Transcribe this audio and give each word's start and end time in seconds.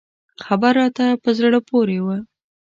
خبر 0.45 0.73
راته 0.79 1.05
په 1.23 1.29
زړه 1.39 1.59
پورې 1.69 1.97
و. 2.03 2.07